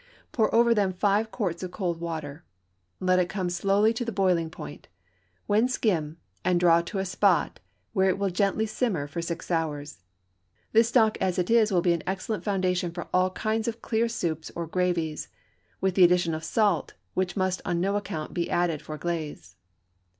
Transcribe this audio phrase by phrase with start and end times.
[0.31, 2.43] Pour over them five quarts of cold water;
[2.99, 4.87] let it come slowly to the boiling point,
[5.45, 7.59] when skim, and draw to a spot
[7.93, 10.01] where it will gently simmer for six hours.
[10.71, 14.09] This stock as it is will be an excellent foundation for all kinds of clear
[14.09, 15.27] soups or gravies,
[15.81, 19.55] with the addition of salt, which must on no account be added for glaze.